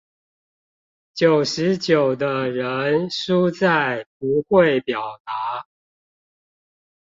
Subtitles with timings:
[1.13, 5.67] 九十九的人輸在不會表達